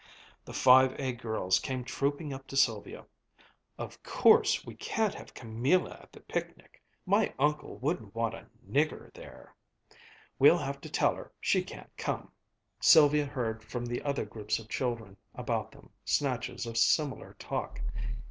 [0.45, 3.05] The Five A girls came trooping up to Sylvia.
[3.77, 9.13] "Of course we can't have Camilla at the picnic." "My uncle wouldn't want a nigger
[9.13, 9.53] there."
[10.39, 12.31] "We'll have to tell her she can't come."
[12.79, 17.79] Sylvia heard from the other groups of children about them snatches of similar talk.